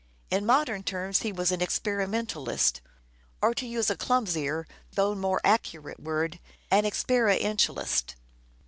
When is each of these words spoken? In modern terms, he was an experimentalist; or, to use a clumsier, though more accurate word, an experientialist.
In 0.31 0.47
modern 0.47 0.81
terms, 0.81 1.19
he 1.21 1.31
was 1.31 1.51
an 1.51 1.61
experimentalist; 1.61 2.81
or, 3.39 3.53
to 3.53 3.67
use 3.67 3.87
a 3.91 3.95
clumsier, 3.95 4.65
though 4.93 5.13
more 5.13 5.39
accurate 5.43 5.99
word, 5.99 6.39
an 6.71 6.85
experientialist. 6.85 8.15